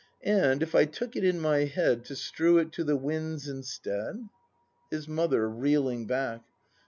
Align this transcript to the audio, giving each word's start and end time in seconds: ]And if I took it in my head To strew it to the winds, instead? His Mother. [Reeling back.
]And 0.23 0.63
if 0.63 0.73
I 0.73 0.85
took 0.85 1.15
it 1.15 1.23
in 1.23 1.39
my 1.39 1.65
head 1.65 2.05
To 2.05 2.15
strew 2.15 2.57
it 2.57 2.71
to 2.71 2.83
the 2.83 2.95
winds, 2.97 3.47
instead? 3.47 4.29
His 4.89 5.07
Mother. 5.07 5.47
[Reeling 5.47 6.07
back. 6.07 6.41